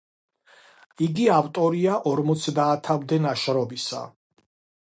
იგი 1.07 1.27
ავტორია 1.33 1.99
ორმოცდაათამდე 2.13 3.23
ნაშრომისა. 3.27 4.05